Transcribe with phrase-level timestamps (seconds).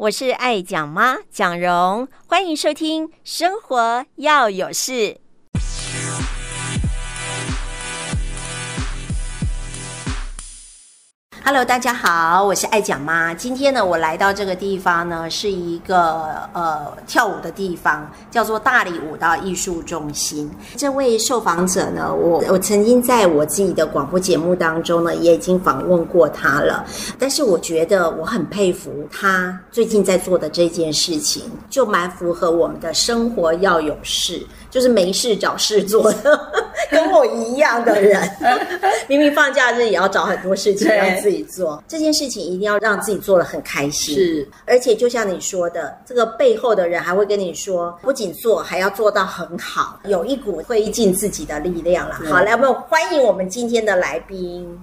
[0.00, 4.92] 我是爱讲妈蒋蓉，欢迎收听《生活要有事》。
[11.52, 13.34] Hello，大家好，我是爱讲妈。
[13.34, 20.48] 今天呢，我来到这个地方呢，是一个呃跳舞的地方，叫做大理舞蹈艺术中心。
[20.76, 26.84] 这位受访者呢，我我曾经在我自己的广播节目当中呢，也已经访问过他了。
[27.18, 34.40] 但是我觉得我很佩服他最近在做的这件事情，就蛮符合我们的生活要有事。
[34.70, 36.52] 就是没事找事做的，
[36.90, 38.22] 跟我一样的人，
[39.08, 41.82] 明明放假日也要找很多事情让自己做。
[41.88, 44.14] 这件事情一定要让自己做的很开心。
[44.14, 52.14] 是，而且就像你说的，这个背后的人还会跟你说，不仅做，还要做到很好，有一股推进自己的力量了。
[52.30, 54.78] 好，来，我们欢迎我们今天的来宾。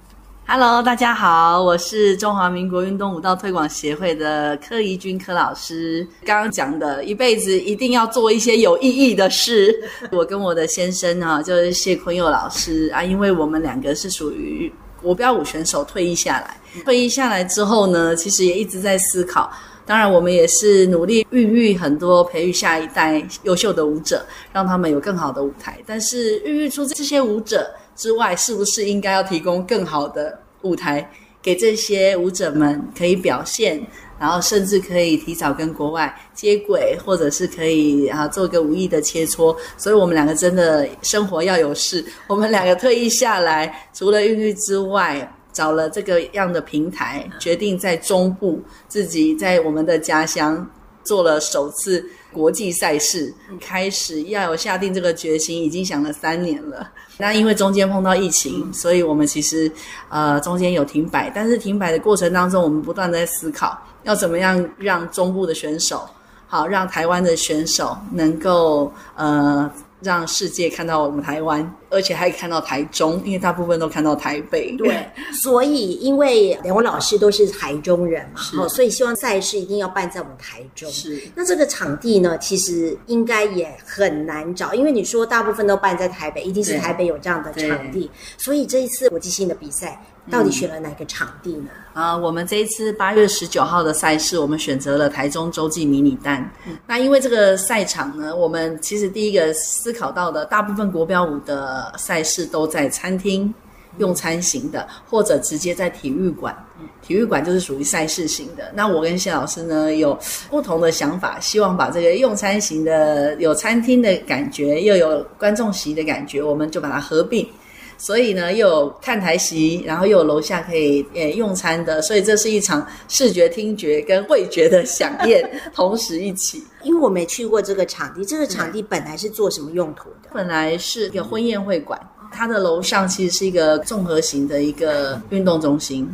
[0.50, 6.08] Hello，大家好，我是中华民国运动舞蹈推广协会的柯怡君柯老师。
[6.23, 9.78] 刚刚讲的一辈子一定要做一些有意义的事。
[10.09, 19.52] 我跟我的先生啊，就是谢坤佑老师啊，因为我们两个是属于国标舞选手，退役下来，退役下来之后呢，其实也一直在思考。
[19.86, 25.78] 当然，我们也是努力孕育很多，培育下一代优秀的舞者，让他们有更好的舞台。
[25.86, 27.70] 但是，孕育出这些舞者。
[27.98, 33.86] 之外，是不是应该要提供更好的舞台给这些舞者们可以表现，
[34.20, 39.56] 然后甚至可以提早跟国外接轨，或者是可以啊做个舞艺的切磋？
[39.78, 42.06] 所以我们两个真的生活要有事。
[42.28, 50.70] 我们两个退役下来，除了孕育之外，找了这个样的平台，决定在中部自己在我们的家乡
[51.03, 56.92] 做了首次国际赛事，开始要有下定这个决心，已经想了三年了。
[57.18, 59.72] 那因为中间碰到疫情，所以我们其实
[60.10, 66.08] 呃中间有停摆，但是停摆的过程当中，我们不断的在思考要怎么样让中部的选手
[66.48, 69.70] 好，让台湾的选手能够呃。
[70.00, 74.75] 让世界看到我们台湾，而且还看到台中，因为大部分都看到台北。
[74.78, 75.08] 对，
[75.42, 80.90] 所以因为两位老师都是台中人嘛，哦，所以希望赛事一定要办在我们台中。
[80.92, 88.09] 是，那这个场地呢，其实应该也很难找，因为你说大部分都办在台北，一定是台北有这样的场地。
[88.38, 90.02] 所以这一次国际性的比赛。
[90.30, 91.70] 到底选了哪个场地呢？
[91.94, 96.52] 啊、嗯呃，我们这一次八月十九号的赛事，我们选择了台中洲际迷你单。
[96.68, 103.54] 嗯、那因为这个赛场呢，我们其实第一个思考到的，大部分国标舞的赛事都在餐厅
[103.98, 106.56] 用餐型的，或者直接在体育馆。
[107.02, 108.72] 体育馆就是属于赛事型的。
[108.76, 110.18] 那我跟谢老师呢有
[110.50, 117.48] 不同的想法，希望把这个用餐型的有餐厅的感觉，又有观众席的感觉，我们就把它合并。
[117.97, 125.44] 所以呢，又有看台席，然后又有楼下可以呃用餐的，所以这是一场视觉、听觉跟味觉的飨宴，
[125.74, 126.63] 同时一起。
[126.84, 130.30] 因为我没去过这个场地，这个场地本来是做什么用途的？
[130.31, 132.00] 本来是一个婚宴会馆，
[132.31, 136.08] 它的楼上其实是一个综合型的一个运动中心。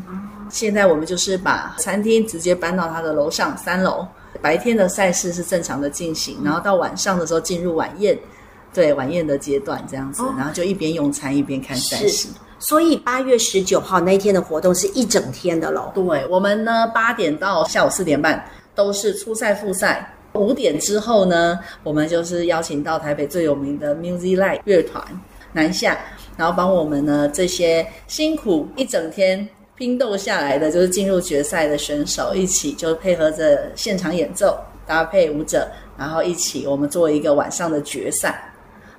[0.49, 4.07] 现在我们就是把餐厅直接搬到它的楼上三楼，
[4.41, 8.17] 白天的赛事是正常的进行，然后到晚上的时候进入晚宴。
[8.73, 12.27] 对晚宴的阶段这样子，哦、然后就一边用餐一边看赛事。
[12.59, 15.91] 所以八月十九号那一天的活动是一整天的喽。
[15.93, 18.41] 对，我们呢八点到下午四点半
[18.73, 25.03] 都是初赛复赛，五点之后呢，我们就是邀请到台北最有名的 Music Light 乐团
[25.51, 25.97] 南下，
[26.37, 29.45] 然后帮我们呢这些辛苦一整天
[29.75, 34.57] 拼斗下来的，就是进入决赛的选手一起就配合着现场演奏
[34.87, 38.49] 搭配舞者，然后一起我们做一个晚上的决赛。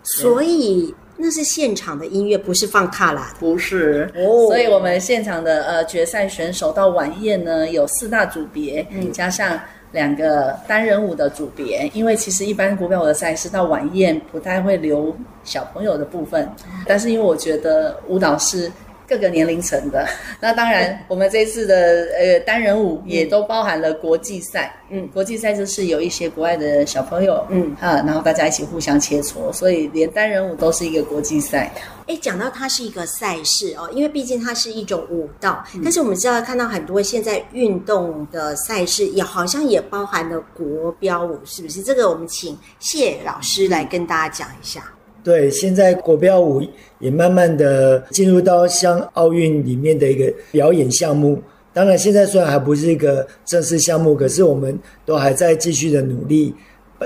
[0.04, 4.46] 所以那是现场的音乐，不是放卡拉，不是哦。
[4.46, 9.58] 所以我们现场的呃决赛选手到晚宴呢，有四大组别，嗯，加上
[9.92, 11.90] 两个单人舞的组别。
[11.94, 16.48] 因为其实一般国标舞的赛事到晚宴不太会留小朋友的部分，
[16.86, 18.70] 但是因为我觉得舞蹈是。
[19.06, 20.06] 各个年龄层的，
[20.40, 27.76] 那当然，我们这次的呃单人舞也都包含了国际赛，嗯，国际赛就是有一些国外的小朋友，嗯。
[27.80, 31.70] 啊，然后大家一起互相切磋，所以连单人舞都是一个国际赛。
[32.06, 41.82] 哎，讲到它是一个赛事哦，因为毕竟它是一种舞蹈，嗯，但是我们知道看到很多现在运动的赛事也好像也包含了国标舞，是不是？
[41.82, 44.82] 这个我们请谢老师来跟大家讲一下。
[45.24, 46.62] 对，现在国标舞
[46.98, 51.40] 也慢慢的进入到像奥运里面的一个表演项目。
[51.72, 56.54] 当然，现在虽然还不是一个正式项目，可是我们都还在继续的努力，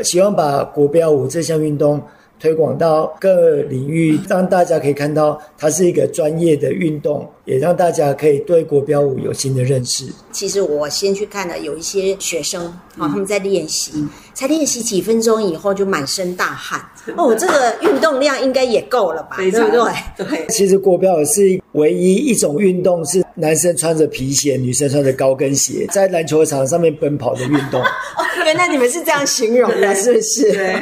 [0.02, 2.02] 希望把国标舞这项运动
[2.38, 10.04] 推广到各领域，让大家可以看到它是一个专业的运动，也让大家可以对国标舞有新的认识。
[10.30, 14.06] 其实我先去看了，有一些学生啊、他们在练习，
[14.38, 16.80] 才练习几分钟以后就满身大汗。
[17.16, 19.36] 哦，这个运动量应该也够了吧？
[19.38, 19.92] 对不对？
[20.28, 20.46] 对。
[20.48, 27.80] 其实国标也是唯一一种运动是男生穿着皮鞋，女生穿着高跟鞋，在篮球场上面奔跑的运动。
[28.18, 30.52] 哦，原来你们是这样形容的，是不是？
[30.52, 30.74] 对。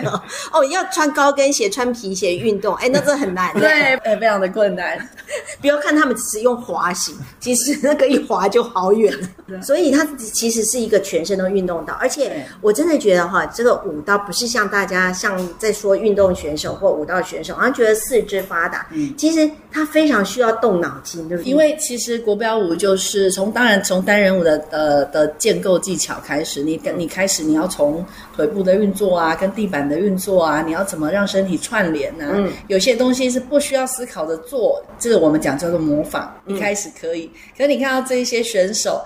[0.52, 3.52] 哦，要穿高跟鞋、穿皮鞋运动，哎，那这很难。
[3.60, 4.98] 对，哎，非常的困难。
[5.60, 9.62] 不要看他们只是用滑行，其实那个一滑就好远了。
[9.62, 18.86] 所以它其实是一个全身都运动到，而且我真的觉得哈，这个舞蹈不是像大家像在说运动选手或舞蹈选手，好像觉得四肢发达。
[18.92, 21.50] 嗯，其实他非常需要动脑筋，对不对？
[21.50, 28.04] 因为其实国标舞就是从当然从单人舞的呃的建构技巧开始，你跟你开始你要从
[28.34, 32.32] 腿部的运作啊，跟地板的运作啊，你要怎么让身体串联呢？
[32.34, 37.30] 嗯，有些东西是不需要思考的做，这个我们讲叫做模仿，一开始可以。
[37.34, 39.02] 嗯，可是你看到这一些选手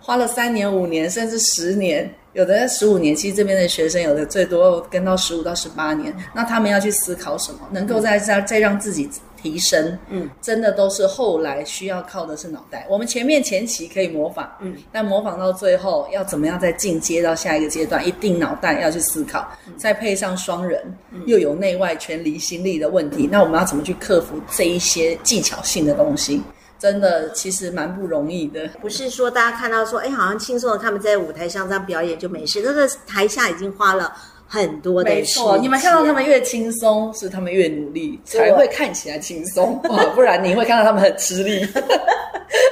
[0.00, 2.12] 花了三年、五年，甚至十年。
[2.32, 9.10] 有的十五年，其实这边的学生有的最多跟到十五到十八年，那他们要去思考什么，能够再再再让自己
[9.42, 12.86] 提升，嗯，真的都是后来需要靠的是脑袋。
[12.88, 20.82] 我们前面前期可以模仿，嗯，但模仿到最后要怎么样再进阶到下一个阶段，一定脑袋要去思考，再配上双人，
[21.26, 26.42] 又有内外全离心力的问题，那我们要怎么去克服这一些技巧性的东西？
[26.78, 28.66] 真的，其实蛮不容易的。
[28.80, 32.62] 不是说大家看到说，哎，好像轻松的他们在舞台上这样表演就没事。
[32.64, 34.10] 那个台下已经花了
[34.52, 39.80] 很多的错，你们看到他们越轻松，是他们越努力，才会看起来轻松。
[40.12, 41.64] 不然你会看到他们很吃力。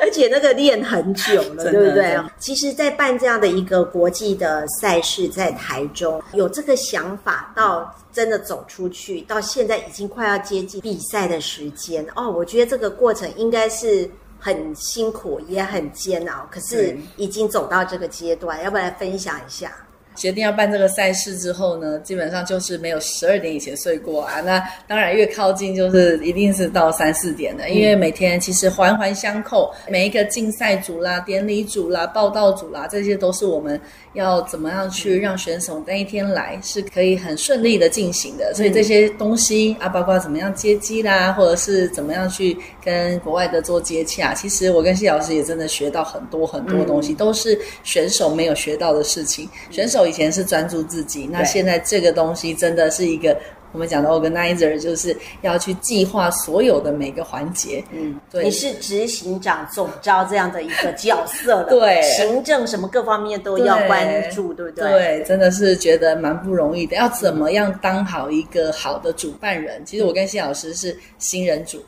[0.03, 2.19] 而且那个练很久了，对不对？
[2.39, 12.29] 其实，在办这样的一个国际的赛事，在台中有这个想法，到真的走出去，到现在已经快要接近比赛的时间哦。
[12.29, 19.71] 我觉得这个过程应该是很辛苦，也很煎熬，可是已经走到这个阶段，要不要来分享一下？
[20.19, 24.41] 决定要办这个赛事之后呢，基本上就是没有十二点以前睡过啊。
[24.41, 33.81] 那当然越靠近就是一定是到三四点的，因为每天其实环环相扣，每一个竞赛组啦、典礼组啦、报道组啦，这些都是我们
[34.15, 38.53] 要怎么样去让选手那一天来是可以很顺利的进行的。
[38.55, 49.49] 所以这些东西啊，包括怎么样接机啦，或者是怎么样去跟国外的做接洽，其实我跟谢老师也真的学到很多很多东西，都是选手没有学到的事情。
[49.71, 50.08] 选手。
[50.09, 53.39] 以前是专注自己，那现在这个东西真的是一个
[53.73, 57.85] 我们讲的 organizer，就是要去计划所有的每个环节。
[57.93, 65.19] 嗯，对，你是执行长、总招这样的一个角色的， 对，行政什么各方面都要关注，对，对不对？
[65.19, 66.97] 对，真的是觉得蛮不容易的。
[66.97, 69.85] 要怎么样当好一个好的主办人？
[69.85, 71.83] 其实我跟谢老师是新人组。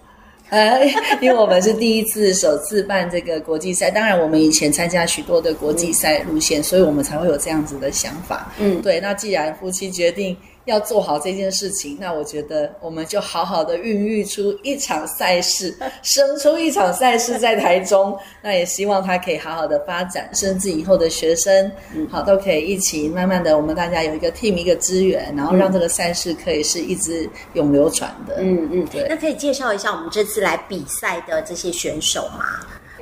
[0.50, 0.85] 呃，
[1.20, 8.52] 因为我们是第一次首次办这个国际赛，当然我们以前参加许多的国际赛路线，所以我们才会有这样子的想法。
[8.58, 9.00] 嗯，对。
[9.00, 10.37] 那既然夫妻决定。
[10.70, 18.17] 要做好这件事情，那我觉得我们就好好的孕育出一场赛事， 生出一场赛事在台中。
[18.43, 28.37] 那也希望它可以好好的发展，甚至以后的学生，嗯，好都可以一起慢慢的，我们大家有一个 team 一个资源，然后让这个赛事可以是一直永流传的。
[28.38, 29.06] 嗯嗯，对。
[29.08, 32.44] 那可以介绍一下我们这次来比赛的这些选手吗？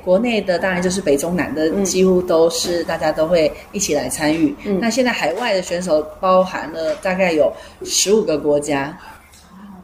[0.03, 4.55] 国内的当然就是北中南的，几乎都是大家都会一起来参与。
[4.65, 7.51] 嗯，那现在海外的选手包含了大概有
[7.83, 8.97] 十五个国家。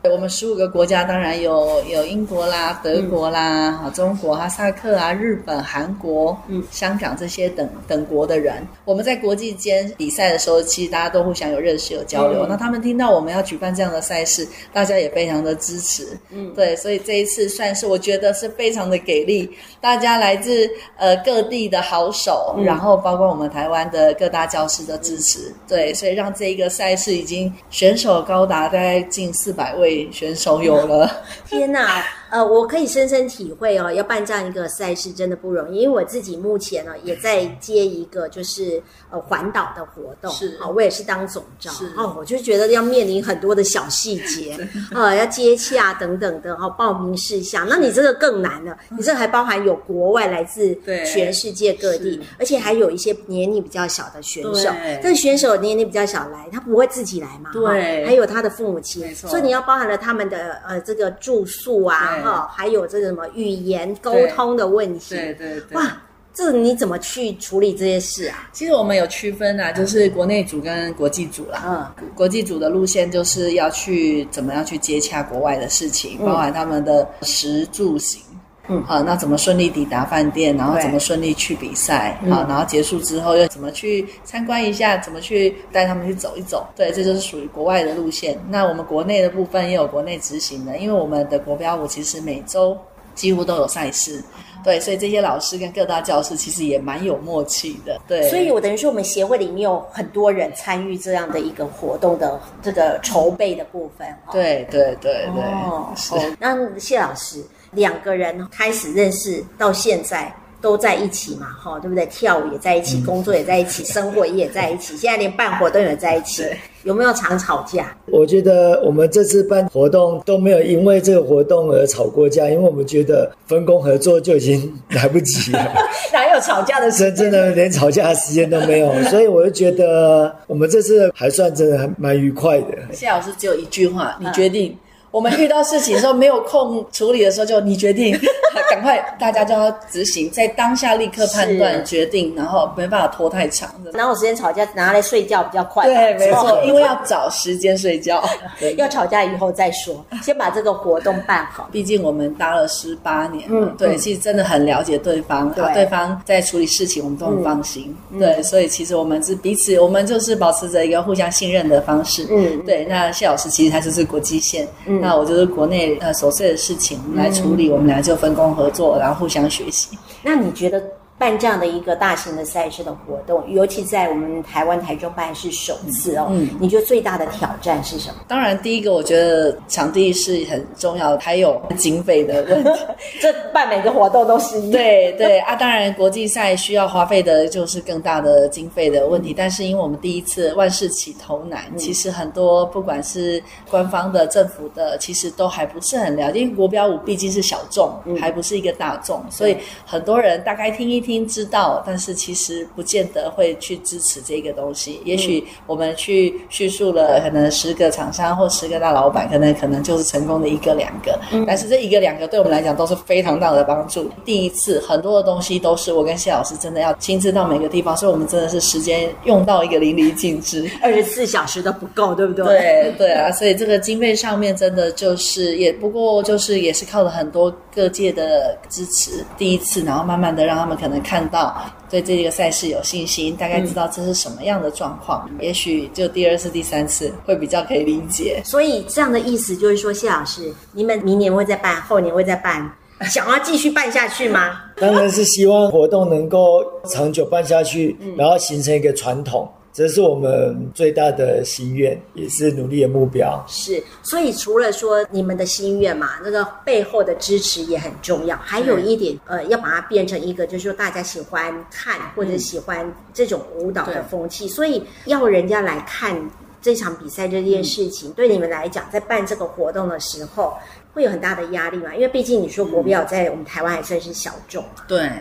[0.09, 12.45] 我们十五个国家，当然有有英国啦、德国啦、啊、嗯、中国、哈萨克啊、日本、韩国、嗯、香港这些等等国的人，我们在国际间比赛的时候，其实大家都互相有认识、有交流。
[12.45, 16.07] 嗯、那他们听到我们要举办这样的赛事，大家也非常的支持。
[16.29, 29.94] 嗯，对，所以这一次算是我觉得是非常的给力，大家来自呃各地的好手，嗯、然后包括我们台湾的各大教师的支持，嗯、对，所以让这一个赛事已经选手高达大概近四百位。
[30.11, 31.09] 选手有了，
[31.47, 32.03] 天哪！
[32.35, 40.57] 呃，我可以深深体会哦，要办这样一个赛事真的不容易，因为我自己目前呢也在接一个就是呃环岛的活动，是。
[40.59, 44.57] 啊，我也是当总召，哦，我就觉得要面临很多的小细节
[44.91, 54.69] 啊，要接洽等等的哦，报名事项，那你这个更难了，你这还包含有国外来自全世界各地，而且还有一些年龄比较小的选手，
[55.01, 62.23] 这个选手年龄比较小来，他不会自己来嘛，对，还有他的父母亲，所以你要包含了他们的呃这个住宿啊。
[62.25, 66.01] 哦，还有这个什么语言沟通的问题，对对对，哇，
[66.33, 68.49] 这你怎么去处理这些事啊？
[68.51, 71.63] 其实我们有区分啊，就是国内组跟国际组啦。
[71.65, 78.21] 嗯，国际组的路线就是要去怎么样去接洽国外的事情，包含他们的食住行。
[78.67, 82.19] 嗯，好，那怎么顺利抵达饭店，然后怎么顺利去比赛？
[82.29, 84.97] 好，然后结束之后又怎么去参观一下？
[84.97, 86.65] 怎么去带他们去走一走？
[86.75, 88.37] 对，这就是属于国外的路线。
[88.49, 92.77] 那我们国内的部分也有国内执行的，因为我们的国标舞其实每周
[93.13, 94.23] 几乎都有赛事。
[94.63, 98.01] 对，所以这些老师跟各大教室其实也蛮有默契的。
[98.07, 104.07] 对，所以我等于说，我们协会里面有很多人参与这样的一个活动的这个筹备的部分。
[104.31, 105.43] 对对对对。
[105.43, 106.15] 哦，是。
[106.39, 110.33] 那谢老师，两个人开始认识到现在。
[110.61, 112.03] 都在一起嘛，哈，对不对？
[112.07, 116.43] 跳舞也在一起，工作也在一起， 生活也在一起，现在连办活动也在一起，
[116.81, 117.95] 有没有常吵架？
[118.07, 125.71] 我觉得我们这次办活动都没有因为这个活动而吵过架，因为我们觉得分工合作就已经来不及了，
[126.11, 127.15] 哪有吵架的时间？
[127.15, 132.69] 真的连吵架的时间都没有， 所以我就觉得我们这次还算真的还蛮愉快的。
[132.91, 134.75] 谢老师只有一句话，你决定。
[135.15, 138.13] 我们遇到事情的时候没有空处理的时候，就你决定，
[138.69, 143.73] 赶快大家就要执行，在当下立刻判断决定，然后没办法拖太长。
[143.93, 144.67] 哪有时间吵架？
[144.75, 145.85] 拿来睡觉比较快。
[145.85, 148.21] 对，没错，因为要找时间睡觉。
[148.75, 151.69] 要吵架以后再说，先把这个活动办好。
[151.71, 157.95] 毕竟我们搭了十八年，嗯，对，其实真的很了解对方，对，对方在处理事情，我们都很放心。
[158.19, 162.27] 对，所以其实我们是彼此，我们就是保持着一个互相信任的方式。
[162.29, 162.83] 嗯，对。
[162.83, 165.04] 那谢老师其实他就是国际线，嗯。
[165.05, 169.95] 那我就是国内呃琐碎的事情来处理，我们俩就分工合作，然后互相学习。
[170.23, 170.81] 那你觉得？
[171.17, 176.27] 办这样的一个大型的赛事的活动，尤其在我们台湾台中办是首次哦。
[176.29, 178.15] 嗯，你觉得最大的挑战是什么？
[178.27, 182.69] 当然，第一个我觉得场地是很重要的，还有经费的问题。
[183.21, 184.71] 这办每个活动都是一样。
[184.73, 189.31] 对对啊，当然国际赛需要花费的就是更大的经费的问题。
[189.31, 193.41] 嗯，但是因为我们第一次万事起头难，嗯，其实很多不管是
[193.71, 199.55] 官方的、政府的，其实都还不是很了解，因为国标舞毕竟是小众，嗯，还不是一个大众，所以
[199.85, 201.04] 很多人大概听一。
[201.05, 204.99] 听知道，但是其实不见得会去支持这个东西。
[205.05, 211.17] 也许我们去叙述了，可能十个厂商或十个大老板，可能可能就是成功的一个两个。
[211.45, 214.09] 但是这一个两个对我们来讲都是非常大的帮助。
[214.25, 222.45] 第一次很多的东西都是我跟谢老师真的要亲自到每个地方，所以我们真的是时间用到一个淋漓尽致，二十四小时都不够，对不对？
[222.45, 229.23] 对对啊，所以这个经费上面真的就是也不过就是也是靠了很多各界的支持。
[229.37, 230.94] 第一次，然后慢慢的让他们可能。
[231.01, 231.55] 看到
[231.89, 238.41] 对这个赛事有信心，大概知道这是什么样的状况，嗯、也许就第二次、第三次会比较可以理解。
[238.43, 242.69] 所以这样的意思就是说，谢老师，你们明年会再办，后年会再办，
[243.09, 244.61] 想要继续办下去吗？
[244.77, 249.49] 当然是希望活动能够长久办下去，嗯、然后形成一个传统。
[249.75, 253.43] 这是我们最大的心愿，也是努力的目标。
[253.45, 258.37] 是，所以除了说你们的心愿嘛，那个背后的支持也很重要。
[258.37, 266.15] 还有一点，呃，要把它变成一个，就是说大家喜欢看或者喜欢这种舞蹈的风气，嗯、所以要人家来看
[266.61, 270.53] 这场比赛这件事情，嗯、对你们来讲，在办这个活动的时候，
[270.93, 271.93] 会有很大的压力嘛？
[271.93, 274.85] 因为毕竟你说国标在我们台湾还算是小众嘛。
[274.87, 275.11] 对。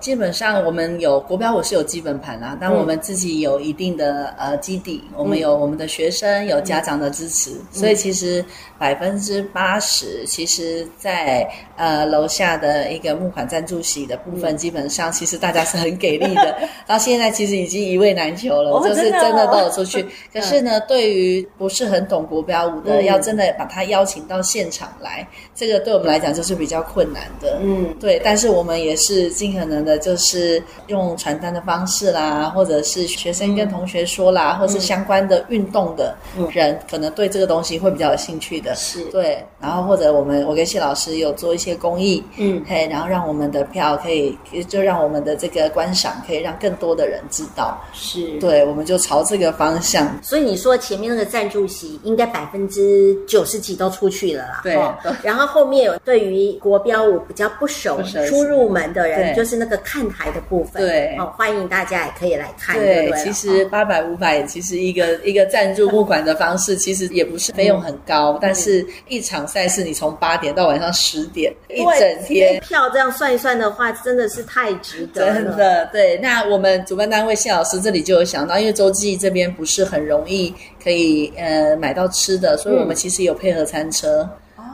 [0.00, 8.42] 基本上我们有国标舞是有基本盘啦，但我们自己有一定的呃基底，我们有我们的学生，有家长的支持，所以其实
[8.78, 20.06] 百分之八十，其实在呃楼下的一个募款赞助席的部分，基本上其实大家是很给力的， 到现在其实已经一位难求了，就是真的都有出去。
[20.32, 27.58] 可是呢，对于不是很懂国标舞的，要真的把他邀请到现场来，这个对我们来讲就是比较困难的。
[27.60, 29.89] 嗯，对，但是我们也是尽可能的。
[29.98, 36.14] 就是用传单的方式啦，或者是学生跟同学说啦，嗯、或是相关的运动的
[36.52, 38.74] 人，嗯、可能对这个东西会比较有兴趣的。
[38.74, 47.76] 是对，然后或者我们我跟谢老师有做一些公益，嗯，嘿，然后让我们的票可以，就让我们的这个观赏可以让更多的人知道。
[47.92, 50.16] 是对，我们就朝这个方向。
[50.22, 54.60] 所以你说前面那个赞助席应该百分之九十几都出去了啦。
[54.62, 59.79] 对，哦、然后后面有对于国标舞比较不熟、不熟初入门的人，就是那个。
[59.80, 62.78] 看台的部分，对，好，欢迎大家也可以来看。
[62.78, 75.34] 对，其实八百五百，其实一个一个赞助募款的方式， 其实也不是费用很高，但是一场赛事你从八点到晚上十点，一整天票这样算一算的话，真的是太值得了。
[75.34, 76.16] 真的，对。
[76.18, 84.28] 那我们主办单位谢老师这里就有想到，因为洲际这边不是很容易可以呃买到吃的，所以我们其实有配合餐车。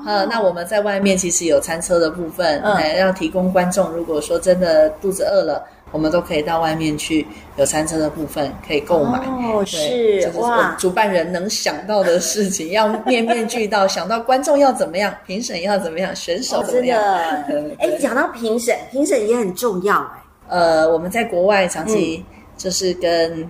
[0.07, 5.63] 呃，那我们在外面其实有餐车的部分，来要提供观众，如果说真的肚子饿了。
[5.93, 7.25] 我们都可以到外面去
[7.57, 9.21] 有餐车的部分可以购买。
[9.21, 17.01] 哦，是这是我主办人能想到的事情，要面面俱到， 想到观众要怎么样，评审要怎么样，选手怎么样。
[17.01, 20.23] 哦、真的，哎，讲到评审，评审也很重要哎。
[20.49, 22.23] 呃，我们在国外长期
[22.57, 23.49] 就是跟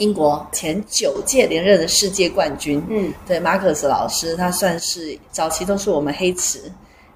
[0.00, 6.60] 英国前九届连任的世界冠军，嗯，对，马可斯老师，他算是早期都是我们黑池。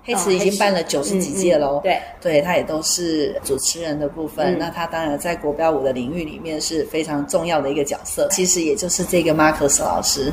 [0.07, 4.55] 黑池已经办了九十几届喽，对，对他也都是主持人的部分。
[4.55, 8.29] 嗯、那他当然在国标舞的领域里面是非常重要的一个角色。
[8.31, 10.31] 其实也就是这个 Marcus 老师，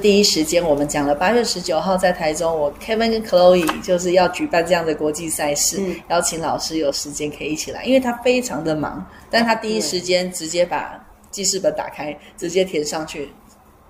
[0.00, 10.96] 第一时间我们讲了八月十九号在台中，我 Kevin 跟 Chloe 就是要举办这样的国际赛事，嗯、邀请老师有时间可以一起来，因为他非常的忙，但他第一时间直接把
[11.38, 13.30] 记事本打开，直接填上去。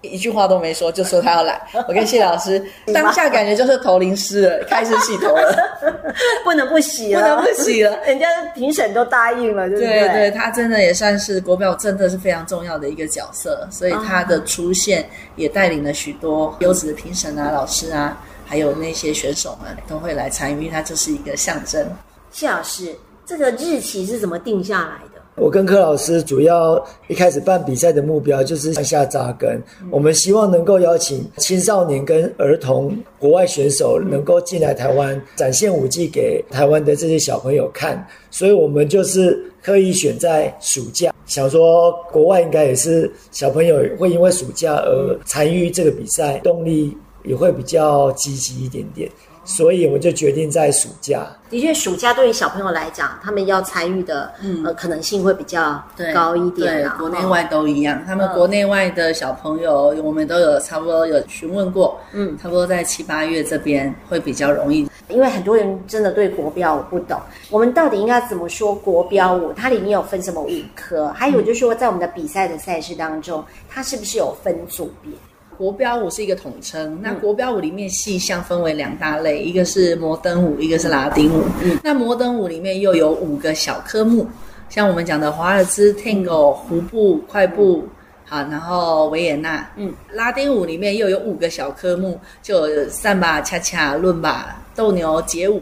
[0.03, 1.59] 一句话都没说，就说他要来。
[1.89, 2.63] 我跟谢老师
[2.93, 5.57] 当下感觉就是头淋湿了，开始洗头了，
[6.45, 7.99] 不能不洗了，不能不洗了。
[8.05, 10.01] 人家评审都答应了，对不对？
[10.01, 21.85] 对对，他真的也算是国标真的是非常重要的一个角色，所以他的出现也带领了许多优质的评审啊、老师啊，还有那些选手们都会来参与，他就是一个象征。
[22.31, 22.95] 谢老师，
[23.27, 25.18] 这个日期是怎么定下来的？
[25.41, 29.63] 我跟柯老师主要一开始办比赛的目标就是向下扎根。
[29.91, 49.11] 我们希望能够邀请青少年跟儿童国外选手能够进来台湾展现舞技给台湾的这些小朋友看，所以我们就是刻意选在暑假，想说国外应该也是小朋友会因为暑假而参与这个比赛，动力也会比较积极一点点。
[49.49, 51.27] 所以我就决定在暑假。
[51.49, 56.83] 的确，暑假对于小朋友来讲，他们要参与的、嗯、呃可能性会比较高一点。
[56.83, 58.05] 对，国内外都一样。
[58.07, 61.99] 他们国内外的小朋友，嗯、我们都有差不多有询问过。
[62.13, 64.87] 嗯，差不多在七八月这边会比较容易。
[65.09, 69.51] 因为很多人真的对国标舞不懂，我们到底应该怎么说国标舞？
[69.55, 71.09] 它里面有分什么五科？
[71.17, 75.11] 还有就是说，在我们的比赛的赛事当中，它是不是有分组别？
[75.59, 81.43] 国标舞是一个统称，那国标舞里面细项分为两大类，一个是摩登舞，一个是拉丁舞。
[81.65, 84.25] 嗯，那摩登舞里面又有五个小科目，
[84.69, 87.89] 像我们讲的华尔兹、Tango、胡步、快步，
[88.25, 89.69] 好，然后维也纳。
[89.75, 95.61] 嗯，拉丁舞里面又有五个小科目，就有萨巴、恰恰、伦巴、斗牛、街舞。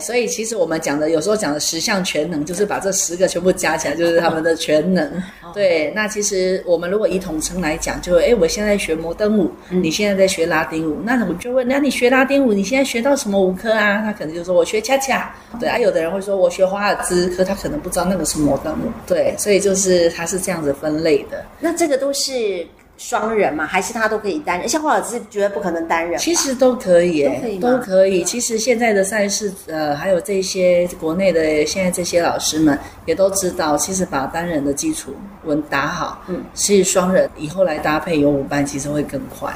[0.00, 5.22] 所以其实我们讲的有时候讲的十项全能，就是把这十个全部加起来，就是他们的全能。
[5.54, 14.02] 对，那其实我们如果以统称来讲，就哎，我现在学摩登舞，你现在在学拉丁舞，那我们就问，那你学拉丁舞，你现在学到什么舞科啊？
[14.02, 15.34] 他可能就说我学恰恰。
[15.60, 18.90] 对啊，有的人会说我学华尔兹，可他可能不知道那个是摩登舞。
[19.06, 21.44] 对，所以就是它是这样子分类的。
[21.60, 22.66] 那这个都是。
[22.96, 24.68] 双人嘛，还是他都可以单人？
[24.68, 26.18] 像华尔兹绝对不可能单人。
[26.18, 28.24] 其实都可以，都可以，都可以。
[28.24, 35.12] 其实现在的赛事，呃，还有这些国内的现在这些老师们也都知道，其实把单人的基础
[35.44, 39.52] 稳打好，嗯，其实双人以后来搭配有舞伴，其实会更快。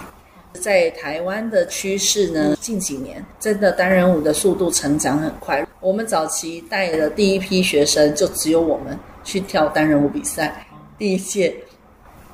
[0.55, 5.64] 在台湾的趋势呢，近几年真的单人舞的速度成长很快。
[5.79, 10.66] 我们早期带的第一批学生，就只有我们去跳单人舞比赛，
[10.98, 11.55] 第一届。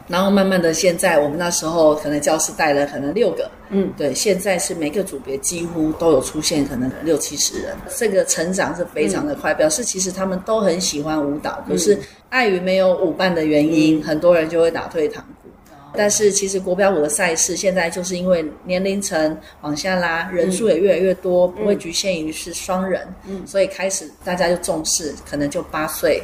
[0.06, 15.48] 然后慢慢的，现在我们那时候可能教室带了可能六个，嗯，对，现在是每个组别几乎都有出现，可能六七十人，这个成长是非常的快，表示其实他们都很喜欢舞蹈，可是碍于没有舞伴的原因，很多人就会打退堂鼓。
[15.96, 26.22] 但是其实国标舞的赛事现在就是因为年龄层往下拉，人数也越来越多，不会局限于是双人，嗯，所以开始大家就重视，可能就八岁，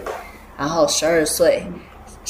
[0.59, 1.63] 然后十二岁。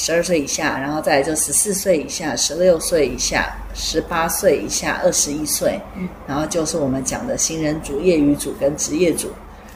[0.03, 9.29] 十二岁以下，然后再来就十四岁以下、十六岁以下、十八岁以下、二十一岁，嗯，然后就是我们讲的新人组、业余组跟职业组，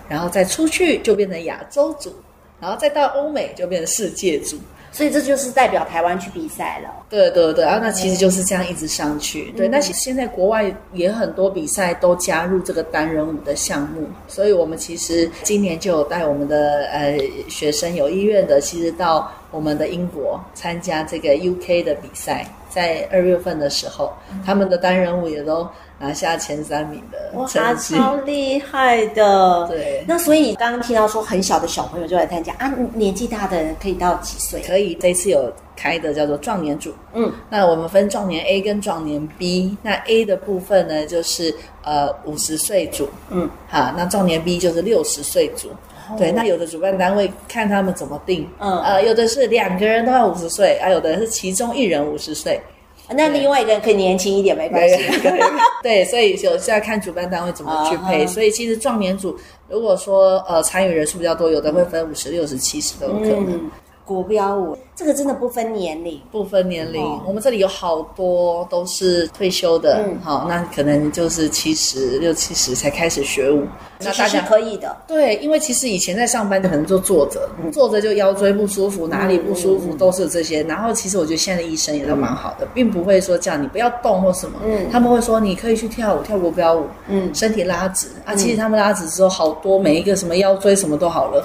[0.09, 2.11] 然后再出去就变成亚洲组，
[2.59, 4.57] 然后再到欧美就变成世界组。
[4.95, 6.89] 所以这就是代表台湾去比赛了。
[7.10, 9.51] 对对对，然后那其实就是这样一直上去。
[9.53, 25.67] 嗯、对，那现在国外也很多比赛都加入这个单人舞的项目，所以我们其实今年就有带我们的呃学生有意愿的，其实到我们的英国参加这个 UK 的比赛，在二月份的时候，嗯、他们的单人舞也都。
[25.97, 29.65] 拿下前三名的成绩，哇，超厉害的！
[29.69, 34.62] 对，那所以刚刚听到说很小的小朋友就来参加啊，年纪大的人可以到几岁？
[34.62, 41.53] 可以，这次有开的叫做壮年组，嗯，那我们分壮年 A 跟壮年 B，那 A 的部分呢就是
[41.84, 45.69] 呃五十岁组，嗯，好，那壮年 B 就是六十岁组，
[46.10, 52.60] 哦、对，那有的主办单位看他们怎么定，嗯，呃，有的是两个人都要五十岁，啊，有的是其中一人五十岁。
[53.09, 54.95] 那另外一个人可以年轻一点没关系。
[55.83, 58.25] 对，所以就是要看主办单位怎么去配。
[58.25, 58.33] Uh huh.
[58.33, 59.37] 所以其实壮年组
[59.69, 63.53] 如果说呃参与人数比较多，有的会分五十、六十、七十都有可能。
[63.53, 63.71] 嗯
[64.05, 67.03] 国标舞这个真的不分年龄，不分年龄。
[67.03, 73.65] 哦、我们这里有好多都是退休的，嗯、好，那可能就是七十六七十才开始学舞，
[73.99, 74.95] 那大家可以的。
[75.05, 80.61] 对，因为其实以前在上班就可能就坐着，嗯、坐着就腰椎不舒服，哪里不舒服都是这些。
[80.61, 88.33] 嗯、然后其实我觉得现在的医生也都蛮好的，并不会说叫你不要动或什么，嗯，他们会说你可以去跳舞，跳国标舞，嗯，身体拉直啊。
[88.35, 91.43] 其实他们拉直之后，好多每一个什么腰椎什么都好了。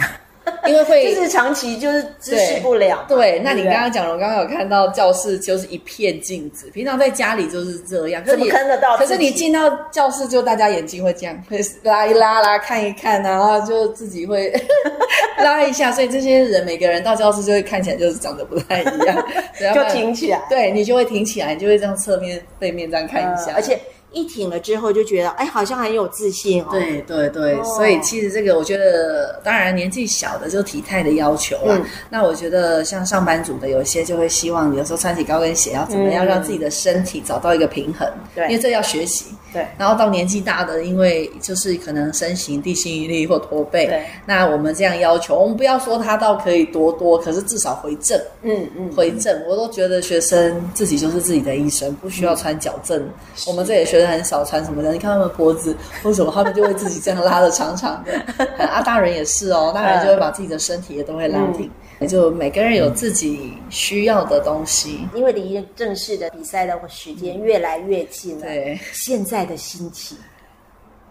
[0.67, 3.17] 因为会就是长期就是姿势不了对。
[3.17, 8.97] 对，那你刚刚讲了，我刚刚有看到教室就是一片镜子，平常在家里就是这样，可是你看得到？
[8.97, 14.53] 可是你进到教室，就大家眼睛会这样，会拉一拉拉，看一看，然后就自己会
[15.39, 19.27] 拉一下，所以这些人每个人到教室就会看起来就是长得不太一样，
[19.75, 23.79] 就挺起来，对你就会挺起来，你就会这样侧面背面这样看一下，呃、而且。
[24.13, 26.69] 一挺了之后就觉得，哎，好像很有自信哦。
[26.71, 31.77] 对对对，哦、所以其实这个我觉得，当然年纪小的就体态的要求啦。
[31.77, 38.09] 嗯、那我觉得像上班族的，有些就会希望有时候穿起高跟鞋，要怎么样让自己的身体找到一个平衡。
[38.35, 39.27] 对、嗯，因为这要学习。
[39.53, 39.67] 对。
[39.79, 43.87] 然后到年纪大的，因为就是可能身形地心引力或驼背。
[43.87, 44.05] 对。
[44.27, 48.21] 那我们这样要求，我们不要说他到可以多多，可是至少回正。
[48.43, 48.91] 嗯嗯。
[48.91, 53.01] 嗯回正，我都觉得学生自己就是自己的医生，不需要穿矫正。
[53.01, 53.11] 嗯、
[53.47, 54.11] 我们这里学生。
[54.11, 58.13] 很少穿什么的，你看他们脖子为什么，他们就会自己这样拉的长长的。
[58.67, 61.67] 啊，大人也是哦，大人就会把自己的身体也都会拉挺。
[61.67, 61.71] 嗯、
[62.07, 65.07] 就每个人有自己需要的东西。
[65.15, 68.47] 因为离正式的比赛的时间越来越近了。
[68.47, 70.17] 对，现在的心情。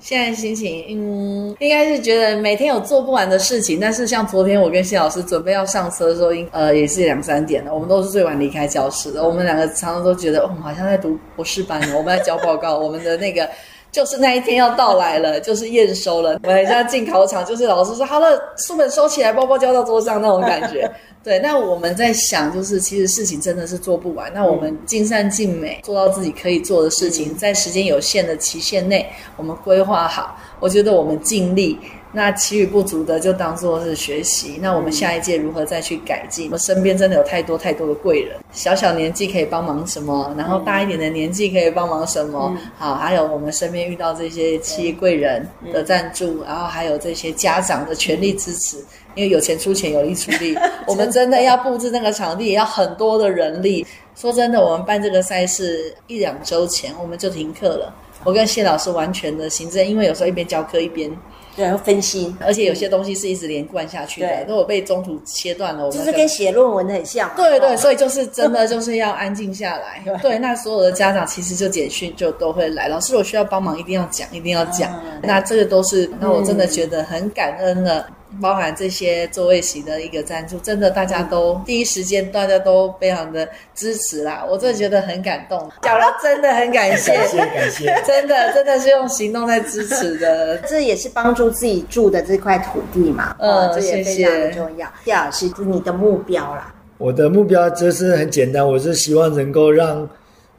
[0.02, 3.82] 现在心情，嗯，应该是觉得每天有做不完的事情。
[3.82, 7.74] 但是像昨天我跟谢老师准备要上车的时候，呃，也是两三点了。
[7.74, 9.28] 我们都是最晚离开教室的。
[9.28, 11.98] 我们两个常常都觉得，哦，好像在读博士班呢。
[11.98, 13.50] 我们在交报告，我们的那个
[13.92, 16.40] 就是那一天要到来了， 就是验收了。
[16.44, 20.90] 我们现在进考场，就是老师说好了，书本收起来，包包交到桌上那种感觉。
[21.22, 24.32] 对，那我们在想，就是其实事情真的是做不完。
[24.34, 30.38] 那我们尽善尽美，做到自己可以做的事情，在时间有限的期限内，我们规划好。
[30.62, 31.78] 我觉得我们尽力，
[32.12, 34.58] 那其余不足的就当做是学习。
[34.62, 36.46] 那我们下一届如何再去改进？
[36.46, 42.56] 我们身边真的有太多太多的贵人，小小年纪可以帮忙什么，然后大一点的年纪可以帮忙什么。
[42.78, 48.78] 好，还有我们身边遇到这些企业贵人的赞助，然后还有这些家长的全力支持。
[49.16, 50.56] 因为有钱出钱，有力出力。
[50.88, 53.86] 我们真的要布置那个场地，也要很多的人力。
[54.16, 57.94] 说真的，我们办这个赛事一两周前我们就停课了。
[58.24, 61.12] 我跟谢老师完全的行政，因为有时候一边教课一边
[61.56, 64.46] 对要分心，而且有些东西是一直连贯下去的。
[64.48, 67.30] 如果被中途切断了，我就是跟写论文很像。
[67.36, 70.04] 对对，所以就是真的 就是要安静下来。
[70.22, 75.02] 对，那所有的家长其实就简讯就都会来，老师我需要帮忙，一定要讲，一定要讲。
[75.22, 78.08] 那这个都是，那我真的觉得很感恩了。
[78.40, 85.60] 包含这些座位席的一个赞助，真的大家都、嗯、第一时间大家都非常的支持啦，我真的觉得很感动。
[85.84, 93.36] 小了真的很感谢，感谢感谢， 真的真的是用行动在支持的，这也是帮助自己住的这块土地嘛。
[93.40, 94.88] 嗯，这也非常的重要。
[95.04, 96.74] 谢谢老师，你的目标啦？
[97.00, 100.08] 我的目标就是很简单，我是希望能够让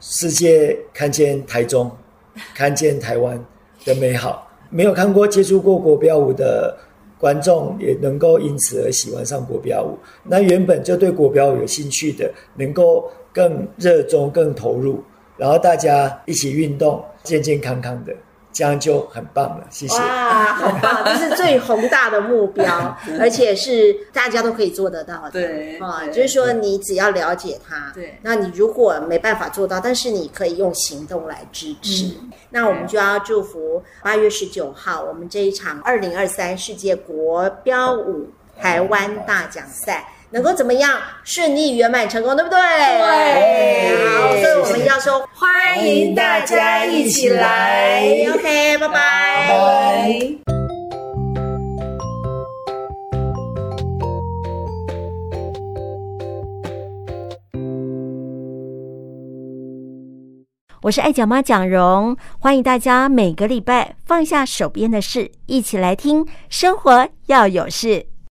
[0.01, 1.89] 世界看见台中，
[2.53, 3.39] 看见台湾
[3.85, 4.47] 的美好。
[4.69, 6.77] 没有看过、接触过国标舞的。
[7.21, 15.01] 观众也能够因此而喜欢上国标舞，那原本就对国标舞有兴趣的，能够更热衷、更投入，
[15.37, 18.11] 然后大家一起运动，健健康康的。
[18.53, 19.97] 这样就很棒了，谢谢。
[19.97, 21.03] 哇，好棒！
[21.05, 25.31] 这是最宏大的目标， 而且是大家都可以做得到的。
[25.31, 32.07] 对，啊，就是说你只要了解它，对，那你如果没办法做到，但是你可以用行动来支持。
[32.21, 40.05] 嗯、那我们就要祝福八月十九号，我们这一场二零二三世界国标舞台湾大奖赛。
[40.33, 42.57] 能够怎么样顺利圆满成功，对不对？
[42.57, 48.01] 对，好，所以我们要说欢迎大家一起来。
[48.33, 48.95] OK，拜拜。
[49.49, 50.11] 拜。
[60.83, 68.10] 我是爱讲妈蒋蓉，欢迎大家每个礼拜放下手边的事，一起来听生活要有事。